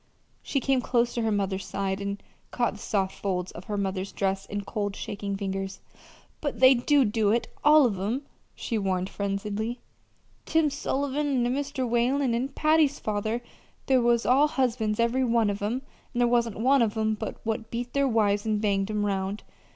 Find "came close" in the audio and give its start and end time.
0.59-1.13